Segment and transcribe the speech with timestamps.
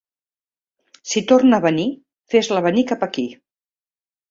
[1.11, 1.85] Si torna a venir,
[2.35, 3.29] fes-la venir cap aquí.